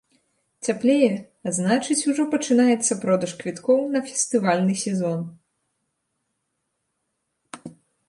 Цяплее, 0.67 1.09
а 1.47 1.53
значыць, 1.57 1.97
ужо 2.13 2.25
пачынаецца 2.33 2.99
продаж 3.05 3.31
квіткоў 3.43 3.79
на 3.93 3.99
фестывальны 4.09 4.81
сезон. 4.87 5.25